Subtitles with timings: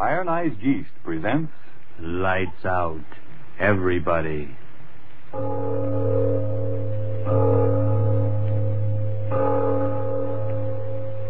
[0.00, 1.52] Ironized Yeast presents
[2.00, 3.04] Lights Out.
[3.58, 4.56] Everybody.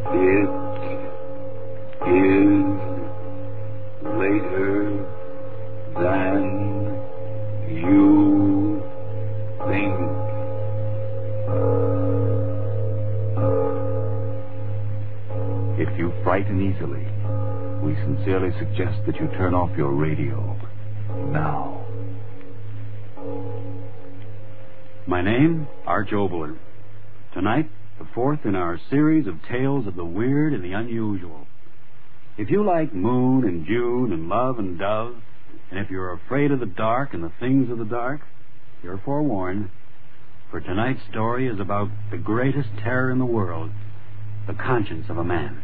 [0.07, 0.49] It
[2.07, 2.71] is
[4.05, 5.05] later
[5.97, 7.03] than
[7.69, 8.85] you
[9.67, 9.99] think.
[15.81, 17.05] If you frighten easily,
[17.83, 20.57] we sincerely suggest that you turn off your radio
[21.33, 21.85] now.
[25.07, 26.59] My name, Arch Oboler.
[27.33, 31.47] Tonight, the fourth in our series of tales of the weird and the unusual.
[32.37, 35.17] If you like moon and June and love and dove,
[35.71, 38.21] and if you're afraid of the dark and the things of the dark,
[38.83, 39.71] you're forewarned.
[40.51, 43.71] For tonight's story is about the greatest terror in the world,
[44.47, 45.63] the conscience of a man.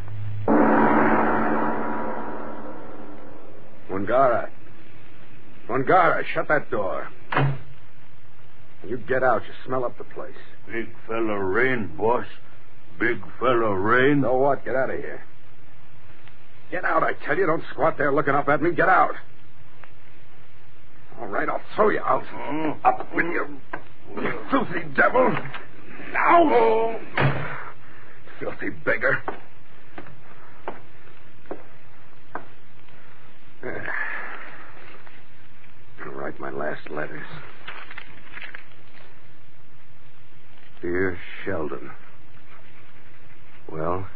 [4.07, 4.49] Wangara.
[5.69, 7.09] Wangara, shut that door.
[8.87, 10.35] You get out, you smell up the place.
[10.67, 12.27] Big fella rain, boss.
[13.01, 14.23] Big fella rain.
[14.23, 14.65] So what?
[14.65, 15.23] Get out of here.
[16.71, 17.47] Get out, I tell you.
[17.47, 18.73] Don't squat there looking up at me.
[18.73, 19.15] Get out.
[21.21, 22.25] All right, I'll throw you out.
[22.25, 22.87] Mm-hmm.
[22.87, 23.59] Up with you,
[24.21, 25.31] you filthy devil.
[26.13, 26.43] Now.
[26.45, 27.01] Oh.
[28.39, 29.23] Filthy beggar.
[33.65, 33.69] Uh,
[36.05, 37.27] I'll write my last letters.
[40.83, 41.91] Dear Sheldon.
[43.71, 44.07] Well,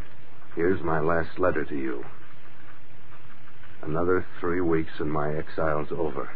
[0.55, 2.05] here's my last letter to you.
[3.81, 6.29] Another three weeks and my exile's over.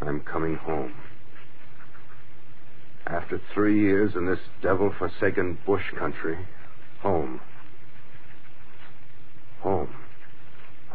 [0.00, 0.94] I'm coming home.
[3.06, 6.38] After three years in this devil forsaken bush country,
[7.02, 7.40] home.
[9.60, 9.94] Home.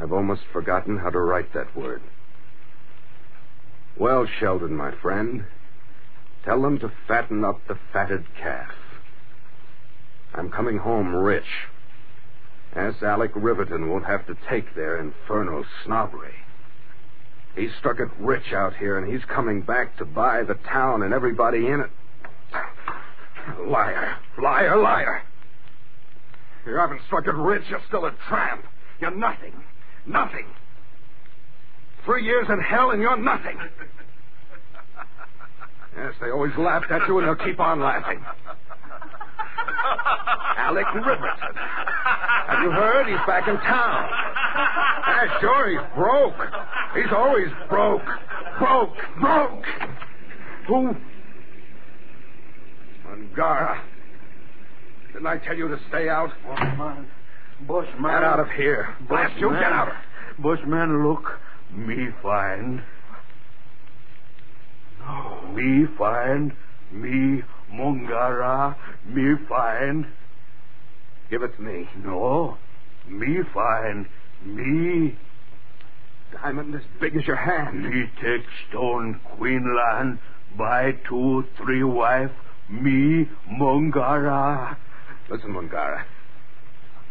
[0.01, 2.01] I've almost forgotten how to write that word.
[3.97, 5.45] Well, Sheldon, my friend,
[6.44, 8.72] tell them to fatten up the fatted calf.
[10.34, 11.67] I'm coming home rich.
[12.75, 12.95] S.
[13.03, 16.34] Alec Riverton won't have to take their infernal snobbery.
[17.56, 21.13] He's struck it rich out here, and he's coming back to buy the town and
[21.13, 21.91] everybody in it.
[23.67, 25.22] Liar, liar, liar.
[26.66, 28.66] You haven't struck it rich, you're still a tramp.
[29.00, 29.53] You're nothing.
[30.06, 30.45] Nothing.
[32.06, 33.57] Three years in hell and you're nothing.
[35.95, 38.19] Yes, they always laughed at you and they'll keep on laughing.
[40.57, 41.56] Alec Riverton.
[42.47, 43.07] Have you heard?
[43.07, 44.09] He's back in town.
[45.07, 46.34] Yeah, sure, he's broke.
[46.95, 48.01] He's always broke.
[48.59, 48.95] Broke.
[49.19, 49.66] Broke.
[50.67, 50.95] Who?
[53.11, 53.81] Angara.
[55.13, 56.31] Didn't I tell you to stay out?
[57.67, 58.03] Bushman.
[58.03, 58.95] Get out of here.
[59.07, 59.91] Blast you, get out.
[60.39, 61.39] Bushman, look.
[61.75, 62.81] Me find.
[65.03, 66.53] Oh, me find.
[66.91, 68.75] Me Mungahra.
[69.05, 70.05] Me find.
[71.29, 71.88] Give it to me.
[72.03, 72.57] No.
[73.07, 74.05] Me find.
[74.45, 75.17] Me.
[76.33, 77.83] Diamond as big as your hand.
[77.83, 80.19] Me take stone Queenland.
[80.57, 82.31] Buy two, three wife.
[82.69, 84.78] Me Mungahra.
[85.29, 86.03] Listen, Mungahra.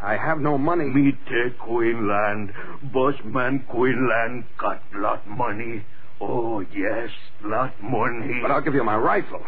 [0.02, 0.86] I have no money.
[0.86, 2.52] Me take Queenland.
[2.92, 5.84] Bushman Queenland got lot money.
[6.20, 7.10] Oh, yes,
[7.42, 8.40] lot money.
[8.42, 9.42] But I'll give you my rifle.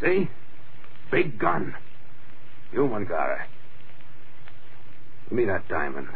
[0.00, 0.28] See?
[1.10, 1.74] Big gun.
[2.72, 3.44] You, Mungahra.
[5.24, 6.08] Give me that diamond.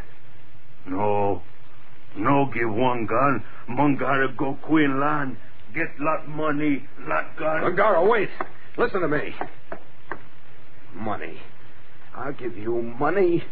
[0.87, 1.43] No.
[2.17, 3.45] No give one gun.
[3.69, 5.37] Mungahra go Queenland.
[5.75, 7.63] Get lot money, lot gun.
[7.63, 8.29] Mungahra, wait.
[8.77, 9.35] Listen to me.
[10.95, 11.41] Money.
[12.15, 13.45] I'll give you money.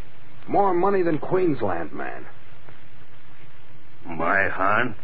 [0.48, 2.26] More money than Queensland, man.
[4.06, 4.94] My hand.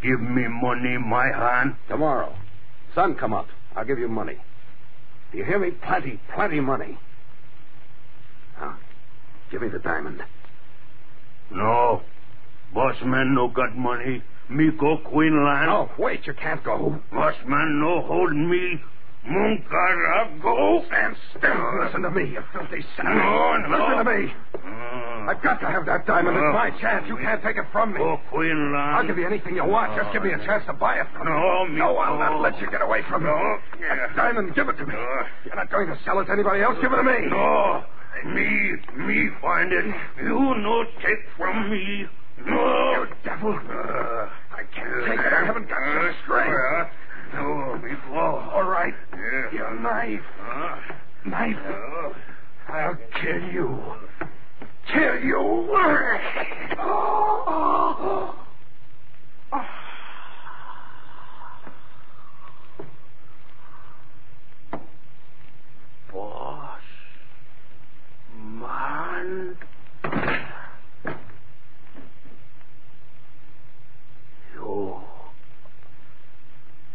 [0.00, 1.74] Give me money, my hand.
[1.88, 2.34] Tomorrow.
[2.94, 3.48] Sun come up.
[3.74, 4.38] I'll give you money.
[5.32, 5.72] Do you hear me?
[5.72, 6.98] Plenty, plenty money.
[8.60, 8.78] Now,
[9.50, 10.22] give me the diamond.
[11.50, 12.02] No.
[12.72, 14.22] Boss man no got money.
[14.48, 15.70] Me go Queensland.
[15.70, 17.00] Oh, wait, you can't go.
[17.12, 18.80] Boss man no hold me.
[19.26, 20.84] Mungahra go.
[20.86, 21.80] Stand still.
[21.84, 23.06] Listen to me, you filthy son.
[23.06, 23.76] No, no.
[23.76, 24.32] Listen to me.
[24.54, 26.36] Uh, I've got to have that diamond.
[26.36, 26.52] It's Oh.
[26.52, 27.04] my chance.
[27.08, 28.00] You can't take it from me.
[28.00, 28.94] Oh, Queen Lan.
[28.94, 29.96] I'll give you anything you want.
[29.96, 31.72] Just give me a chance to buy it from No, you.
[31.72, 33.28] me- No, I'll not let you get away from me.
[33.30, 33.58] No.
[33.80, 34.94] That diamond, give it to me.
[34.94, 35.22] No.
[35.44, 36.78] You're not going to sell it to anybody else.
[36.80, 37.26] Give it to me.
[37.28, 37.84] No,
[38.24, 39.84] me, me find it.
[40.22, 42.06] You no take from me.
[42.46, 42.92] No.
[42.92, 43.52] You devil.
[43.52, 45.32] Uh, I can't take it.
[45.32, 46.54] I haven't got the strength.
[46.54, 46.84] Uh,
[47.34, 48.40] no, before.
[48.54, 48.94] All right.
[49.52, 50.20] Your knife.
[50.40, 50.76] Uh,
[51.24, 51.56] Knife.
[52.68, 53.80] I'll kill you.
[54.92, 55.68] Kill you.
[66.12, 66.80] boss.
[68.38, 69.56] Man.
[74.54, 75.00] You.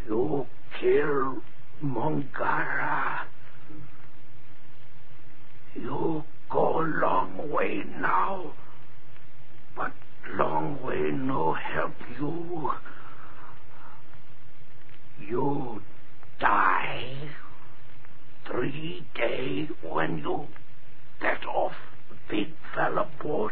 [0.08, 0.48] You
[0.80, 1.42] kill
[1.84, 3.26] Mungahra.
[5.76, 8.54] You go long way now,
[9.76, 9.92] but
[10.34, 12.72] long way no help you.
[15.20, 15.82] You
[16.40, 17.16] die
[18.50, 20.48] three day when you
[21.22, 21.74] get off
[22.30, 23.52] big fella boat.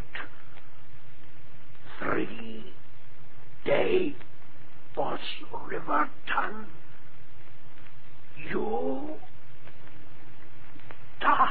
[2.00, 2.74] Three
[3.66, 4.16] day
[4.96, 5.20] boss
[5.52, 6.81] River Riverton.
[8.38, 9.18] You
[11.20, 11.48] die.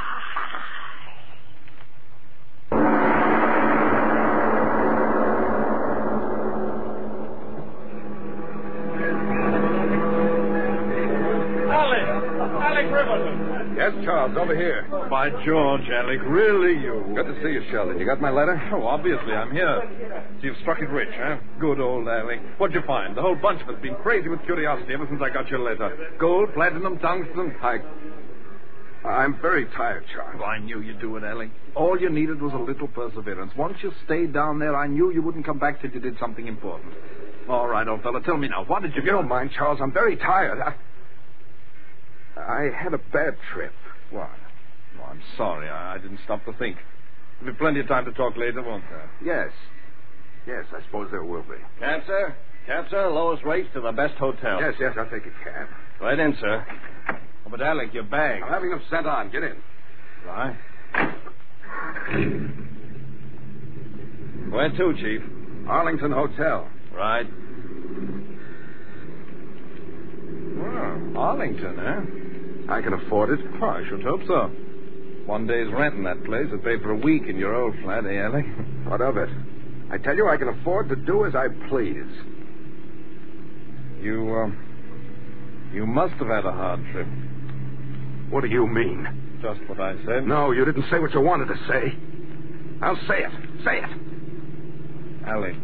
[11.71, 12.09] Alec!
[12.61, 13.60] Alec Riverton!
[13.81, 14.87] Yes, Charles, over here.
[15.09, 17.03] By George, Alec, really you.
[17.17, 17.99] Good to see you, Sheldon.
[17.99, 18.61] You got my letter?
[18.75, 20.29] Oh, obviously, I'm here.
[20.39, 21.39] So you've struck it rich, huh?
[21.59, 22.41] Good old Alec.
[22.59, 23.17] What'd you find?
[23.17, 26.13] The whole bunch of us been crazy with curiosity ever since I got your letter.
[26.19, 27.57] Gold, platinum, tungsten.
[27.63, 27.79] I.
[29.09, 30.43] I'm very tired, Charles.
[30.43, 31.49] Oh, I knew you'd do it, Alec.
[31.75, 33.53] All you needed was a little perseverance.
[33.57, 36.47] Once you stayed down there, I knew you wouldn't come back till you did something
[36.47, 36.93] important.
[37.49, 39.81] All right, old fella, tell me now, what did you If you don't mind, Charles,
[39.83, 40.61] I'm very tired.
[40.61, 40.75] I,
[42.37, 43.73] I had a bad trip.
[44.11, 44.31] What?
[45.01, 45.69] Oh, I'm sorry.
[45.69, 46.77] I, I didn't stop to think.
[47.41, 49.11] There'll be plenty of time to talk later, won't there?
[49.25, 49.53] Yes.
[50.47, 51.57] Yes, I suppose there will be.
[51.79, 52.37] Cab, sir?
[52.67, 53.09] Cab, sir.
[53.11, 54.61] Lowest rates to the best hotel.
[54.61, 55.69] Yes, yes, I'll take a cab.
[56.01, 56.67] Right in, sir.
[57.11, 58.43] Oh, but Alec, your bag.
[58.43, 59.31] I'm having them sent on.
[59.31, 59.57] Get in.
[60.27, 60.57] Right.
[64.51, 65.23] Where to, Chief?
[65.69, 66.69] Arlington Hotel.
[66.93, 67.27] Right.
[70.81, 72.73] Well, Arlington, eh?
[72.73, 73.41] I can afford it.
[73.61, 74.51] Oh, I should hope so.
[75.27, 78.07] One day's rent in that place would pay for a week in your old flat,
[78.07, 78.47] eh, Alec?
[78.87, 79.29] What of it?
[79.91, 82.09] I tell you, I can afford to do as I please.
[84.01, 87.07] You, um, you must have had a hard trip.
[88.31, 89.39] What do you mean?
[89.43, 90.27] Just what I said.
[90.27, 91.95] No, you didn't say what you wanted to say.
[92.83, 93.33] I'll say it.
[93.65, 95.27] Say it.
[95.27, 95.55] Alec,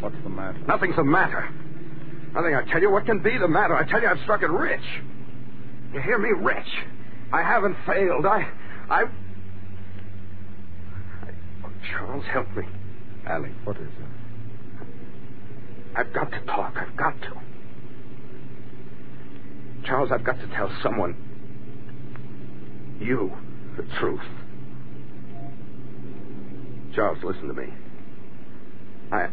[0.00, 0.58] what's the matter?
[0.66, 1.48] Nothing's the matter.
[2.34, 2.90] Nothing, I tell you.
[2.90, 3.74] What can be the matter?
[3.74, 4.84] I tell you, I've struck it rich.
[5.92, 6.30] You hear me?
[6.30, 6.68] Rich.
[7.32, 8.26] I haven't failed.
[8.26, 8.50] I.
[8.90, 9.04] I.
[11.64, 12.64] Oh, Charles, help me.
[13.26, 14.86] Alec, what is it?
[15.96, 16.76] I've got to talk.
[16.76, 17.40] I've got to.
[19.84, 21.16] Charles, I've got to tell someone.
[23.00, 23.32] You,
[23.76, 24.20] the truth.
[26.94, 27.72] Charles, listen to me.
[29.10, 29.28] I.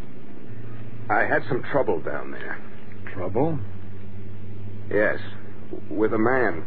[1.09, 2.57] I had some trouble down there.
[3.15, 3.57] Trouble?
[4.89, 5.19] Yes,
[5.89, 6.63] with a man.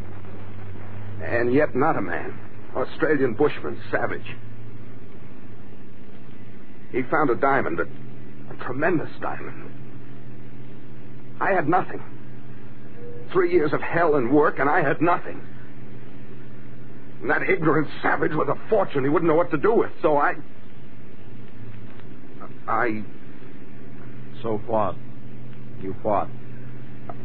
[1.22, 2.38] And yet not a man.
[2.74, 4.36] Australian bushman, savage.
[6.90, 9.70] He found a diamond, a, a tremendous diamond.
[11.40, 12.02] I had nothing.
[13.30, 15.40] Three years of hell and work, and I had nothing.
[17.20, 20.16] And that ignorant savage with a fortune he wouldn't know what to do with, so
[20.16, 20.34] I.
[22.66, 23.04] I.
[24.42, 24.96] So what?
[25.82, 26.28] You what?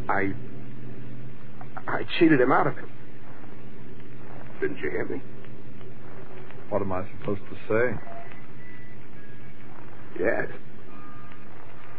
[0.10, 0.34] I.
[1.88, 2.86] I cheated him out of it.
[4.62, 5.22] Didn't you hear me?
[6.70, 7.96] What am I supposed to say?
[10.20, 10.48] Yes.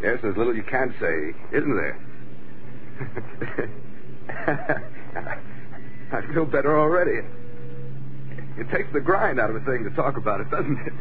[0.02, 1.98] Yes, there's little you can't say, isn't there?
[6.12, 7.26] I feel better already.
[8.56, 10.92] It takes the grind out of a thing to talk about it, doesn't it?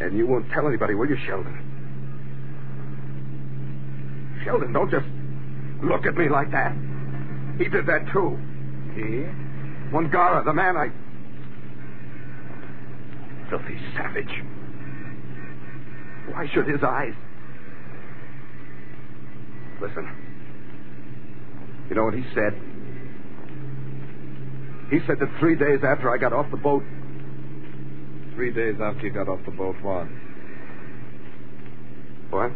[0.00, 1.77] And you won't tell anybody, will you, Sheldon?
[4.44, 5.06] Sheldon, don't just
[5.82, 6.72] look at me like that.
[7.58, 8.38] He did that too.
[8.94, 9.26] He?
[9.92, 10.88] Wangara, the man I.
[13.50, 14.42] Filthy savage.
[16.30, 17.14] Why should his eyes.
[19.80, 20.06] Listen.
[21.88, 22.52] You know what he said?
[24.90, 26.82] He said that three days after I got off the boat,
[28.34, 30.08] three days after you got off the boat was.
[32.30, 32.52] What?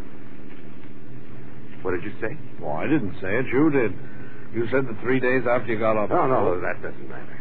[1.83, 2.37] What did you say?
[2.61, 3.47] Well, I didn't say it.
[3.53, 3.93] You did.
[4.55, 7.39] You said the three days after you got off No, no, that doesn't matter.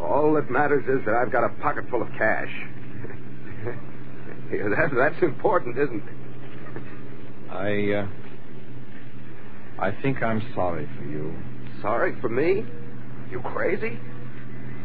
[0.00, 2.50] All that matters is that I've got a pocket full of cash.
[4.52, 6.14] yeah, that, that's important, isn't it?
[7.50, 8.08] I, uh...
[9.80, 11.34] I think I'm sorry for you.
[11.80, 12.64] Sorry for me?
[13.30, 13.98] You crazy?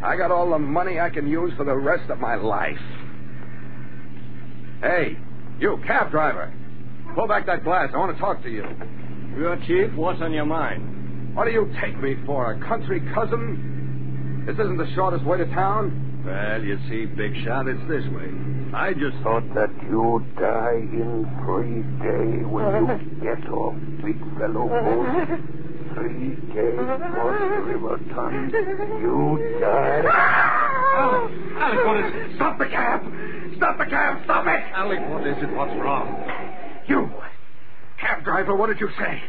[0.04, 2.78] I got all the money I can use for the rest of my life.
[4.82, 5.18] Hey,
[5.60, 6.54] you cab driver.
[7.16, 7.90] Pull back that glass.
[7.94, 8.66] I want to talk to you.
[9.38, 11.36] Your chief, what's on your mind?
[11.36, 14.44] What do you take me for, a country cousin?
[14.46, 16.24] This isn't the shortest way to town.
[16.26, 18.30] Well, you see, Big Shot, it's this way.
[18.74, 24.66] I just Thought that you'd die in three days when you get off, big fellow
[24.66, 25.28] boat.
[25.94, 28.50] Three days was Riverton.
[29.02, 30.02] You die.
[31.62, 32.36] Alec, what is it?
[32.36, 33.02] Stop the cab!
[33.58, 34.24] Stop the cab!
[34.26, 34.64] Stop it!
[34.74, 35.54] Alec, what is it?
[35.54, 36.33] What's wrong?
[38.14, 39.22] You, cab driver, what did you say?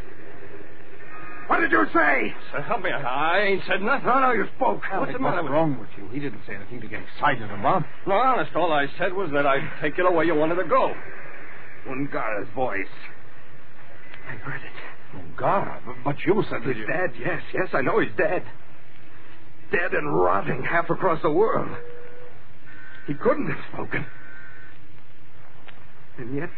[1.46, 2.34] What did you say?
[2.52, 2.90] Sir, help me.
[2.90, 4.06] I ain't said nothing.
[4.06, 4.80] No, no, you spoke.
[4.90, 6.08] Alec, What's the matter what's with wrong with you?
[6.08, 7.84] He didn't say anything to get excited about.
[8.06, 10.64] No, honest, all I said was that I'd take you the way you wanted to
[10.64, 10.94] go.
[11.86, 12.88] Ungara's voice.
[14.26, 15.16] I heard it.
[15.16, 16.86] Ungara, but- but you said that He's you...
[16.86, 18.42] dead, yes, yes, I know he's dead.
[19.70, 21.76] Dead and rotting half across the world.
[23.06, 24.06] He couldn't have spoken.
[26.16, 26.48] And yet,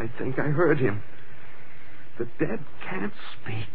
[0.00, 1.02] I think I heard him.
[2.18, 3.68] The dead can't speak.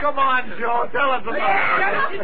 [0.00, 0.88] Come on, Joe.
[0.90, 1.36] Tell us about
[2.10, 2.16] it.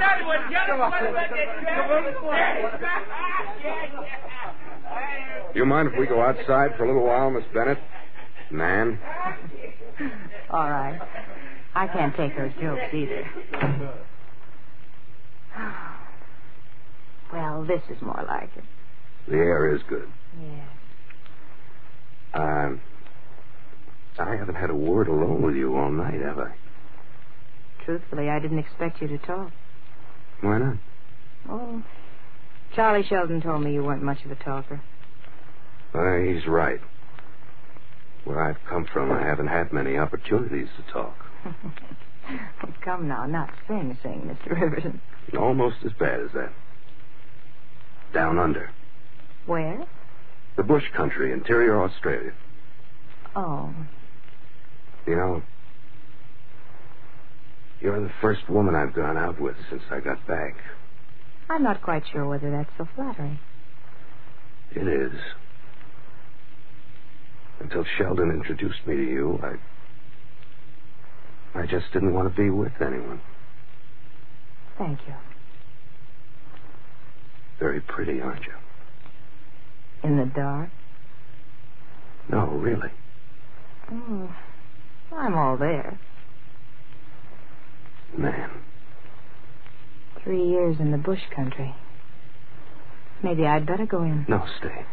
[5.52, 7.78] Do you mind if we go outside for a little while, Miss Bennett?
[8.52, 8.98] Man?
[10.50, 11.00] All right.
[11.74, 13.30] I can't take those jokes either.
[17.32, 18.64] Well, this is more like it.
[19.26, 20.06] The air is good.
[20.38, 20.68] Yes.
[22.34, 22.82] Um,
[24.18, 26.52] I haven't had a word alone with you all night, have I?
[27.86, 29.50] Truthfully, I didn't expect you to talk.
[30.42, 30.76] Why not?
[31.48, 31.82] Oh,
[32.74, 34.82] Charlie Sheldon told me you weren't much of a talker.
[35.94, 36.80] Uh, he's right.
[38.24, 41.16] Where I've come from, I haven't had many opportunities to talk.
[42.84, 44.60] Come now, not sing, sing, Mr.
[44.60, 45.00] Riverton.
[45.38, 46.52] Almost as bad as that.
[48.14, 48.70] Down under.
[49.46, 49.78] Where?
[50.56, 52.32] The bush country, interior Australia.
[53.34, 53.74] Oh,
[55.06, 55.42] You know,
[57.80, 60.54] you're the first woman I've gone out with since I got back.
[61.50, 63.38] I'm not quite sure whether that's so flattering.
[64.74, 65.12] It is.
[67.62, 69.54] Until Sheldon introduced me to you, I.
[71.60, 73.20] I just didn't want to be with anyone.
[74.78, 75.14] Thank you.
[77.60, 78.52] Very pretty, aren't you?
[80.02, 80.70] In the dark?
[82.28, 82.90] No, really.
[83.92, 84.34] Oh,
[85.14, 86.00] I'm all there.
[88.16, 88.50] Man.
[90.24, 91.74] Three years in the bush country.
[93.22, 94.24] Maybe I'd better go in.
[94.28, 94.84] No, stay.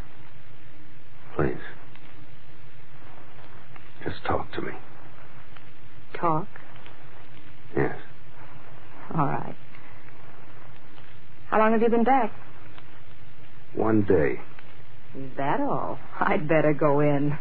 [1.36, 1.58] Please.
[4.04, 4.72] Just talk to me.
[6.14, 6.48] Talk?
[7.76, 7.96] Yes.
[9.16, 9.56] All right.
[11.50, 12.32] How long have you been back?
[13.74, 14.40] One day.
[15.20, 16.00] Is that all?
[16.20, 17.38] I'd better go in.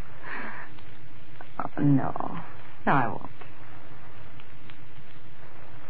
[1.58, 2.38] Oh, no.
[2.86, 3.30] No, I won't.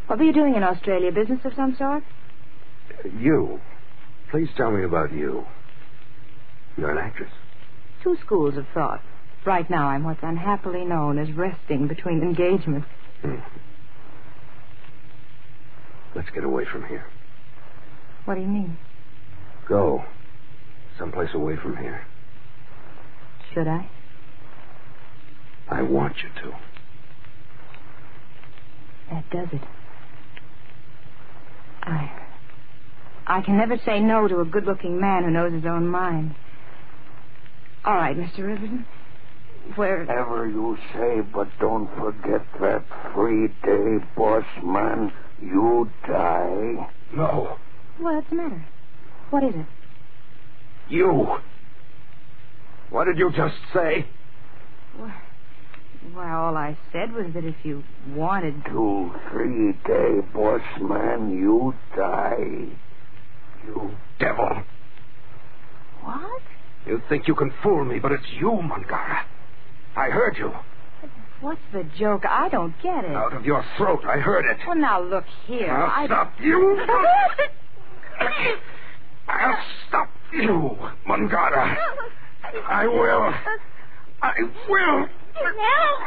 [0.07, 1.13] What were you doing in Australia?
[1.13, 2.03] Business of some sort?
[3.21, 3.61] You.
[4.31, 5.45] Please tell me about you.
[6.77, 7.31] You're an actress.
[8.03, 9.03] Two schools of thought.
[9.49, 12.87] Right now, I'm what's unhappily known as resting between engagements.
[13.23, 13.37] Hmm.
[16.15, 17.07] Let's get away from here.
[18.27, 18.77] What do you mean?
[19.67, 20.05] Go.
[20.99, 22.05] Someplace away from here.
[23.55, 23.89] Should I?
[25.71, 26.57] I want you to.
[29.11, 29.67] That does it.
[31.85, 32.21] I.
[33.27, 36.35] I can never say no to a good looking man who knows his own mind.
[37.87, 38.41] All right, Mr.
[38.41, 38.85] Riverton.
[39.77, 40.05] Where.
[40.05, 45.13] Whatever you say, but don't forget that three day boss man,
[45.43, 46.91] you die.
[47.15, 47.59] No.
[47.99, 48.67] What's the matter?
[49.31, 49.67] What is it?
[50.89, 51.39] You.
[52.91, 54.07] What did you just say?
[54.97, 55.15] Why,
[56.13, 58.71] why, all I said was that if you wanted to.
[58.71, 62.69] Two, three day boss man, you die.
[63.67, 64.63] You devil.
[66.03, 66.43] What?
[66.87, 69.25] You think you can fool me, but it's you, Mungahra.
[69.99, 70.53] I heard you.
[71.41, 72.23] What's the joke?
[72.25, 73.11] I don't get it.
[73.11, 74.05] Out of your throat.
[74.05, 74.59] I heard it.
[74.65, 75.71] Well, now look here.
[75.71, 76.07] I'll I...
[76.07, 76.79] stop you.
[79.29, 81.77] I'll stop you, Mungahra.
[82.69, 83.35] I will.
[84.23, 84.35] I
[84.69, 85.07] will.
[85.39, 86.01] Help!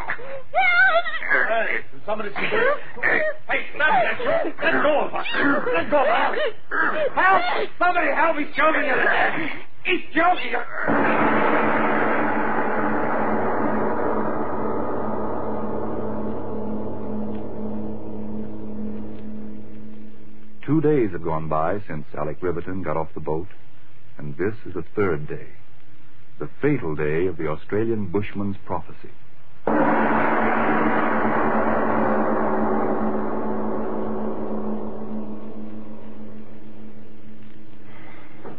[1.47, 2.77] Hey, somebody see this?
[3.01, 3.21] Hey,
[3.75, 4.45] stop that.
[4.61, 5.73] Let go of her.
[5.73, 6.35] Let go of
[6.69, 7.09] her.
[7.13, 7.69] Help!
[7.79, 8.37] Somebody help!
[8.37, 9.51] He's choking us.
[9.85, 11.40] He's choking us.
[20.65, 23.47] Two days have gone by since Alec Riverton got off the boat,
[24.17, 25.47] and this is the third day,
[26.39, 29.09] the fatal day of the Australian bushman's prophecy.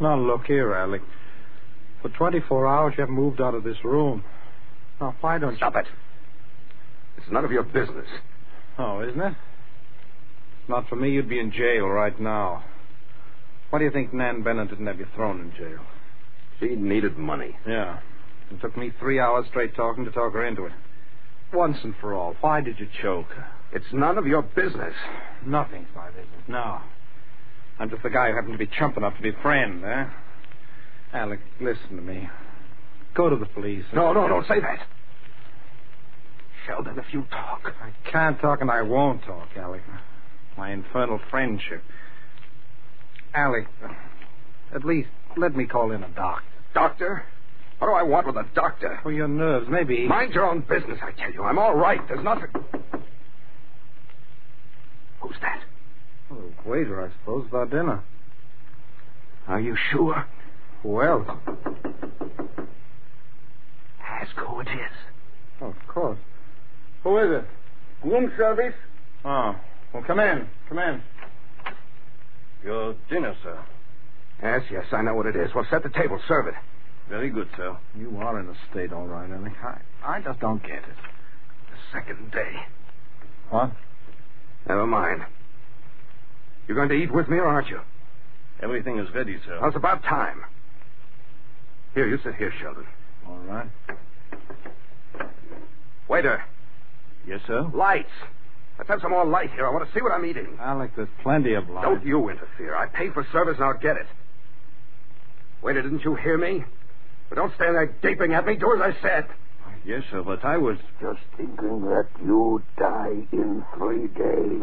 [0.00, 1.02] Now, look here, Alec.
[2.02, 4.24] For 24 hours, you haven't moved out of this room.
[5.00, 5.86] Now, why don't Stop it.
[7.16, 8.08] It's none of your business.
[8.78, 9.34] Oh, isn't it?
[10.72, 12.64] Not for me, you'd be in jail right now.
[13.68, 15.80] Why do you think Nan Bennett didn't have you thrown in jail?
[16.58, 17.54] She needed money.
[17.68, 17.98] Yeah.
[18.50, 20.72] It took me three hours straight talking to talk her into it.
[21.52, 23.46] Once and for all, why did you choke her?
[23.74, 24.94] It's none of your business.
[25.44, 26.40] Nothing's my business.
[26.48, 26.80] No.
[27.78, 30.06] I'm just the guy who happened to be chump enough to be a friend, eh?
[31.12, 32.30] Alec, listen to me.
[33.14, 33.84] Go to the police.
[33.92, 34.86] No, no, don't say that.
[36.66, 37.74] Sheldon, if you talk.
[37.82, 39.82] I can't talk and I won't talk, Alec.
[40.56, 41.82] My infernal friendship.
[43.34, 43.66] Alec,
[44.74, 46.44] at least let me call in a doctor.
[46.74, 47.24] Doctor?
[47.78, 49.00] What do I want with a doctor?
[49.02, 50.06] For your nerves, maybe.
[50.06, 51.42] Mind your own business, I tell you.
[51.42, 52.00] I'm all right.
[52.06, 52.48] There's nothing.
[55.20, 55.62] Who's that?
[56.30, 58.02] Oh, waiter, I suppose, for dinner.
[59.48, 60.26] Are you sure?
[60.82, 61.28] Who else?
[64.00, 64.92] Ask who it is.
[65.60, 66.18] Oh, of course.
[67.02, 68.06] Who is it?
[68.06, 68.74] Room service?
[69.24, 69.56] Oh,
[69.92, 70.46] well, come in.
[70.68, 71.02] Come in.
[72.64, 73.58] Your dinner, sir.
[74.42, 75.50] Yes, yes, I know what it is.
[75.54, 76.20] Well, set the table.
[76.28, 76.54] Serve it.
[77.08, 77.76] Very good, sir.
[77.98, 79.52] You are in a state, all right, Alec.
[79.62, 80.96] I, I just don't get it.
[81.70, 82.52] The second day.
[83.50, 83.72] What?
[84.68, 85.22] Never mind.
[86.66, 87.80] You're going to eat with me, or aren't you?
[88.62, 89.58] Everything is ready, sir.
[89.60, 90.42] Well, it's about time.
[91.94, 92.86] Here, you sit here, Sheldon.
[93.28, 93.68] All right.
[96.08, 96.44] Waiter,
[97.26, 97.62] Yes, sir.
[97.74, 98.10] lights.
[98.82, 99.64] Let's have some more light here.
[99.64, 100.58] I want to see what I'm eating.
[100.60, 101.82] Alec, there's plenty of light.
[101.84, 102.74] Don't you interfere.
[102.74, 104.08] I pay for service and I'll get it.
[105.62, 106.64] Waiter, didn't you hear me?
[107.28, 108.56] But don't stand there gaping at me.
[108.56, 109.26] Do as I said.
[109.86, 110.78] Yes, sir, but I was.
[111.00, 114.62] Just thinking that you die in three days.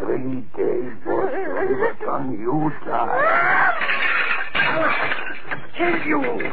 [0.00, 1.30] Three days, boss.
[1.34, 3.74] Riverton, you die.
[5.76, 6.52] Kill you!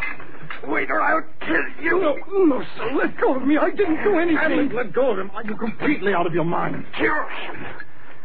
[0.67, 2.01] Waiter, I'll kill you!
[2.01, 3.57] No, no, sir, let go of me.
[3.57, 4.37] I didn't do anything.
[4.37, 5.31] Alec, let go of him.
[5.31, 6.85] Are you completely out of your mind?
[6.97, 7.65] Kill him!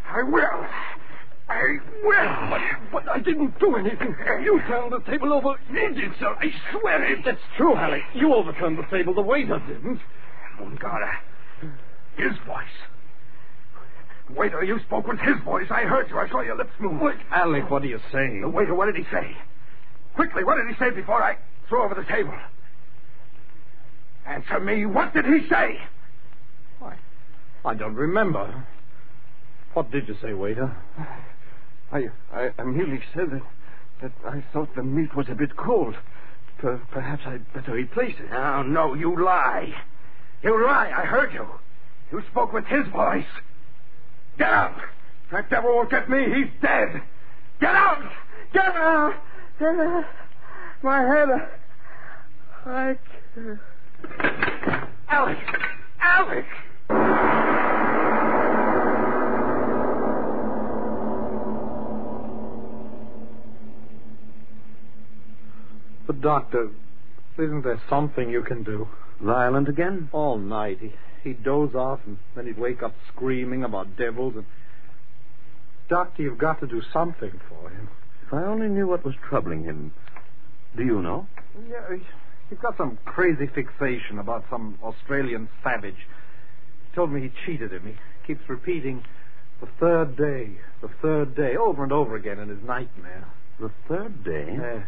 [0.08, 0.66] I will!
[1.48, 2.50] I will!
[2.50, 2.60] But,
[2.92, 4.14] but I didn't do anything.
[4.42, 5.56] You turned the table over.
[5.72, 6.34] You did, sir.
[6.38, 7.24] I swear it.
[7.24, 8.02] That's true, Alec.
[8.14, 9.14] You overturned the table.
[9.14, 10.00] The waiter didn't.
[10.60, 11.12] Mungahra.
[12.16, 12.78] His voice.
[14.36, 15.66] Waiter, you spoke with his voice.
[15.70, 16.18] I heard you.
[16.18, 17.00] I saw your lips move.
[17.00, 18.42] Wait, Alec, what are you saying?
[18.42, 19.36] The waiter, what did he say?
[20.14, 21.36] Quickly, what did he say before I
[21.70, 22.34] threw over the table?
[24.26, 24.84] Answer me.
[24.84, 25.78] What did he say?
[26.78, 26.98] Why,
[27.64, 28.66] I don't remember.
[29.72, 30.76] What did you say, waiter?
[31.92, 33.42] I, I, I merely said that,
[34.02, 35.94] that I thought the meat was a bit cold.
[36.58, 38.30] Per, perhaps I'd better replace it.
[38.30, 39.72] No, no, you lie.
[40.42, 40.92] You lie.
[40.94, 41.46] I heard you.
[42.12, 43.24] You spoke with his voice.
[44.38, 44.76] Get out.
[45.32, 46.24] That devil won't get me.
[46.24, 47.02] He's dead.
[47.60, 48.02] Get out.
[48.52, 49.14] Get out.
[49.58, 50.04] Get out.
[50.82, 51.28] My head.
[52.66, 52.96] I
[53.34, 53.58] can't.
[55.08, 55.38] Alec.
[56.00, 56.44] Alec.
[66.06, 66.70] But, Doctor,
[67.38, 68.88] isn't there something you can do?
[69.20, 70.08] Violent again?
[70.12, 70.78] All night.
[70.80, 70.92] He,
[71.22, 74.34] he'd doze off, and then he'd wake up screaming about devils.
[74.36, 74.44] And
[75.88, 77.88] Doctor, you've got to do something for him.
[78.26, 79.92] If I only knew what was troubling him.
[80.76, 81.26] Do you know?
[81.68, 82.02] Yeah, he,
[82.50, 85.94] he's got some crazy fixation about some Australian savage.
[85.94, 87.86] He told me he cheated him.
[87.86, 87.94] He
[88.26, 89.04] keeps repeating
[89.60, 93.28] the third day, the third day, over and over again in his nightmare.
[93.58, 94.48] The third day?
[94.52, 94.86] Yes.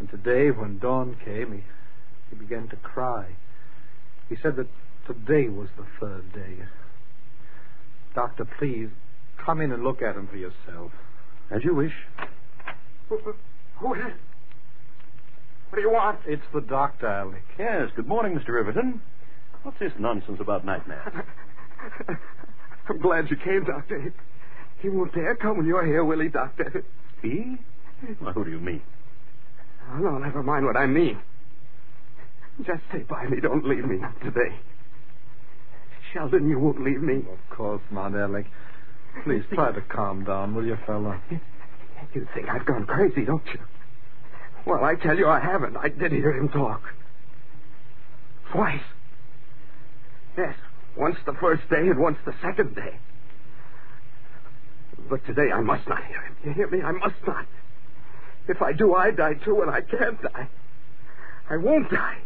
[0.00, 1.64] And today, when dawn came, he,
[2.30, 3.36] he began to cry.
[4.28, 4.66] He said that
[5.06, 6.64] today was the third day.
[8.14, 8.88] Doctor, please,
[9.44, 10.92] come in and look at him for yourself.
[11.50, 11.92] As you wish.
[13.08, 13.18] Who,
[13.76, 14.14] who is it?
[15.74, 16.20] What do you want?
[16.24, 17.42] It's the doctor, Alec.
[17.58, 18.50] Yes, good morning, Mr.
[18.50, 19.00] Riverton.
[19.64, 21.12] What's this nonsense about nightmares?
[22.88, 24.14] I'm glad you came, Doctor.
[24.78, 26.84] He won't dare come when you're here, will he, Doctor?
[27.22, 27.56] He?
[28.22, 28.82] Well, who do you mean?
[29.90, 31.18] Oh, no, never mind what I mean.
[32.64, 33.40] Just stay by me.
[33.40, 34.54] Don't leave me, not today.
[36.12, 37.16] Sheldon, you won't leave me.
[37.16, 38.46] Of course not, Alec.
[39.24, 41.20] Please try to calm down, will you, fella?
[42.14, 43.58] You think I've gone crazy, don't you?
[44.66, 45.76] Well, I tell you, I haven't.
[45.76, 46.82] I did hear him talk.
[48.50, 48.80] Twice.
[50.38, 50.54] Yes,
[50.96, 52.98] once the first day and once the second day.
[55.08, 56.36] But today I must not hear him.
[56.44, 56.82] You hear me?
[56.82, 57.46] I must not.
[58.48, 60.48] If I do, I die too, and I can't die.
[61.50, 62.18] I won't die.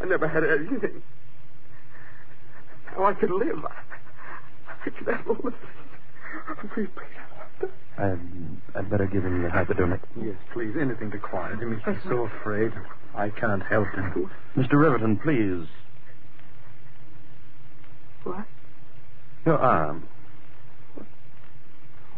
[0.00, 1.02] I never had anything.
[2.92, 3.64] Now I can live.
[3.64, 3.70] I,
[4.68, 6.88] I have all the things.
[7.98, 8.18] We I'd,
[8.74, 10.00] I'd better give him the hypodermic.
[10.20, 10.72] Yes, please.
[10.80, 11.80] Anything to quiet him.
[11.84, 12.72] He's so afraid.
[13.14, 14.30] I can't help him.
[14.56, 14.72] Mr.
[14.74, 15.68] Riverton, please.
[18.24, 18.46] What?
[19.44, 20.08] Your arm.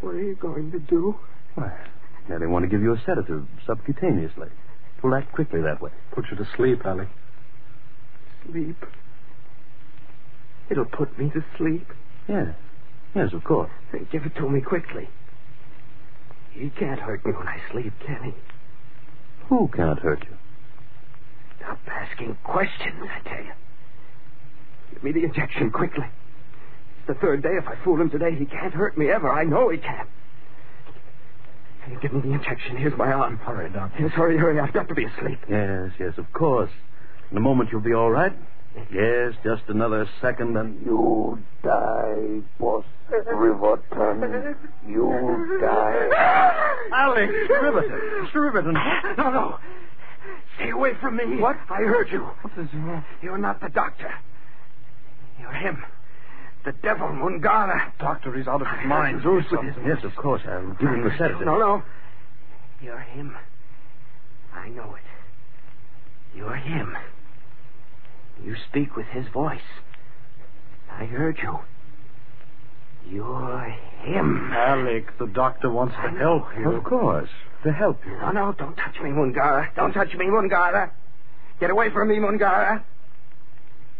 [0.01, 1.15] What are you going to do?
[1.55, 1.71] Why,
[2.29, 4.47] merely want to give you a sedative subcutaneously.
[4.47, 5.91] It will act quickly that way.
[6.11, 7.07] Put you to sleep, Alec.
[8.49, 8.85] Sleep.
[10.69, 11.87] It'll put me to sleep.
[12.27, 12.55] Yes.
[13.15, 13.71] Yes, of course.
[13.91, 15.09] Then give it to me quickly.
[16.55, 18.33] He can't hurt me when I sleep, can he?
[19.49, 20.37] Who can't hurt you?
[21.59, 23.51] Stop asking questions, I tell you.
[24.93, 26.05] Give me the injection quickly.
[26.99, 27.57] It's the third day.
[27.57, 29.29] If I fool him today, he can't hurt me ever.
[29.29, 30.09] I know he can't.
[31.83, 32.77] Can you give me the injection?
[32.77, 33.37] Here's my arm.
[33.37, 34.01] Hurry, Doctor.
[34.01, 34.59] Yes, hurry, hurry.
[34.59, 35.39] I've got to be asleep.
[35.49, 36.71] Yes, yes, of course.
[37.31, 38.33] In a moment you'll be all right.
[38.91, 40.81] Yes, just another second and.
[40.85, 44.55] You die, boss Riverton.
[44.87, 46.79] You die.
[46.93, 47.33] Alex!
[47.33, 47.61] Mr.
[47.61, 48.01] Riverton!
[48.25, 48.35] Mr.
[48.35, 48.73] Riverton!
[49.17, 49.59] No, no.
[50.55, 51.37] Stay away from me.
[51.37, 51.57] What?
[51.69, 52.19] I heard you.
[52.41, 53.03] What is wrong?
[53.21, 54.13] You're not the doctor.
[55.39, 55.83] You're him.
[56.65, 57.91] The devil, Mungahra.
[57.99, 59.21] Doctor, he's out of his mind.
[59.21, 59.73] Do Do something.
[59.73, 59.87] something.
[59.87, 60.41] Yes, of course.
[60.47, 61.41] I'll give him the sedative.
[61.45, 61.83] No, no.
[62.81, 63.35] You're him.
[64.53, 66.37] I know it.
[66.37, 66.95] You're him.
[68.43, 69.59] You speak with his voice.
[70.91, 71.59] I heard you.
[73.07, 74.51] You're him.
[74.53, 76.71] Alec, the doctor wants to I help you.
[76.71, 77.29] Of course.
[77.63, 78.17] To help you.
[78.17, 79.73] No, no, don't touch me, Mungahra.
[79.75, 80.91] Don't touch me, Mungahra.
[81.59, 82.83] Get away from me, Mungahra.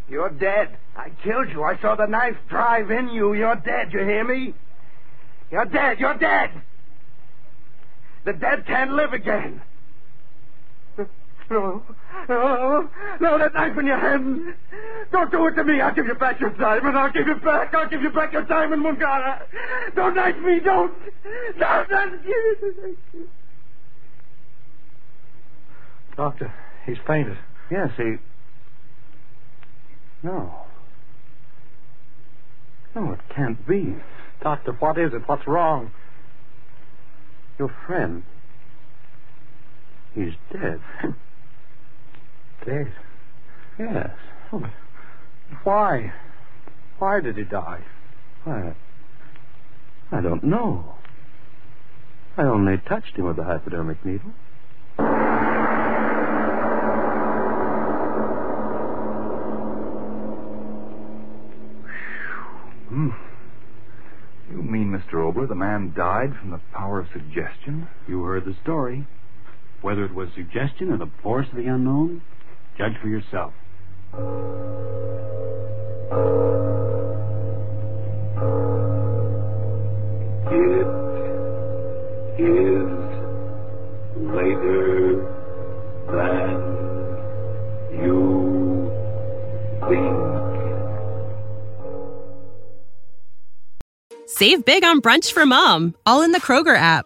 [0.10, 0.78] You're dead.
[0.95, 1.63] I killed you.
[1.63, 3.34] I saw the knife drive in you.
[3.34, 3.91] You're dead.
[3.91, 4.54] You hear me?
[5.52, 6.00] You're dead.
[6.00, 6.52] You're dead.
[8.26, 9.62] The dead can't live again.
[11.50, 11.84] No,
[12.28, 12.90] no,
[13.22, 14.56] no, that knife in your hand.
[15.12, 15.80] Don't do it to me.
[15.80, 16.98] I'll give you back your diamond.
[16.98, 17.74] I'll give you back.
[17.74, 19.42] I'll give you back your diamond, Mungahra.
[19.96, 20.60] Don't knife me.
[20.64, 20.92] Don't.
[21.60, 21.90] Don't.
[21.90, 22.98] don't.
[26.18, 26.54] Doctor,
[26.86, 27.38] he's fainted.
[27.70, 28.16] Yes, he.
[30.24, 30.52] No.
[32.96, 33.96] No, it can't be.
[34.42, 35.22] Doctor, what is it?
[35.28, 35.92] What's wrong?
[37.60, 38.24] Your friend.
[40.16, 40.80] He's dead.
[42.65, 42.91] Dead.
[43.78, 44.10] Yes.
[44.51, 44.71] Oh, but
[45.63, 46.13] why?
[46.97, 47.84] Why did he die?
[48.43, 48.73] Why?
[50.12, 50.95] I don't know.
[52.38, 54.32] I only touched him with the hypodermic needle.
[62.89, 63.10] Hmm.
[64.49, 65.15] You mean, Mr.
[65.15, 67.88] Oboler, the man died from the power of suggestion?
[68.08, 69.06] You heard the story.
[69.82, 72.21] Whether it was suggestion or the force of the unknown,
[72.78, 73.54] judge for yourself.
[80.52, 80.88] It
[82.42, 82.90] is
[84.18, 85.24] later
[86.12, 86.50] than
[88.02, 88.92] you
[89.88, 90.16] think.
[94.28, 97.06] Save big on brunch for mom, all in the Kroger app.